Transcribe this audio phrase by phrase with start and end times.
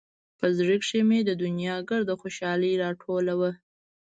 [0.39, 3.51] په زړه کښې مې د دونيا ګرده خوشالي راټوله وه.